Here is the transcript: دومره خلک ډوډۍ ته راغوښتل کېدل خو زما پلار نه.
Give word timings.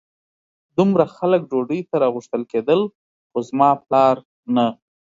دومره 0.77 1.05
خلک 1.15 1.41
ډوډۍ 1.51 1.81
ته 1.89 1.95
راغوښتل 2.03 2.41
کېدل 2.51 2.81
خو 3.29 3.37
زما 3.49 3.69
پلار 3.85 4.15
نه. 4.55 4.67